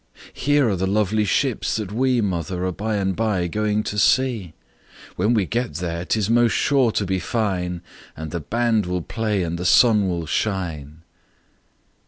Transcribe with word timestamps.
"Here 0.33 0.67
are 0.67 0.75
the 0.75 0.87
lovely 0.87 1.25
ships 1.25 1.75
that 1.75 1.91
we, 1.91 2.21
Mother, 2.21 2.65
are 2.65 2.71
by 2.71 2.95
and 2.95 3.15
by 3.15 3.45
going 3.45 3.83
to 3.83 3.99
see! 3.99 4.53
When 5.15 5.35
we 5.35 5.45
get 5.45 5.75
there 5.75 6.01
it's 6.01 6.27
'most 6.27 6.53
sure 6.53 6.91
to 6.93 7.05
be 7.05 7.19
fine, 7.19 7.83
And 8.17 8.31
the 8.31 8.39
band 8.39 8.87
will 8.87 9.03
play, 9.03 9.43
and 9.43 9.59
the 9.59 9.63
sun 9.65 10.09
will 10.09 10.25
shine!" 10.25 11.03